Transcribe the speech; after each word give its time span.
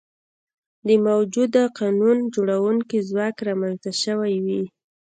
د 0.87 0.89
موجوده 1.07 1.63
قانون 1.79 2.17
جوړوونکي 2.35 2.97
ځواک 3.09 3.35
رامنځته 3.47 3.91
شوي 4.03 4.35
وي. 4.45 4.63